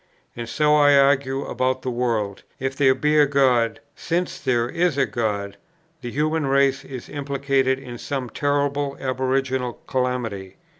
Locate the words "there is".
4.39-4.97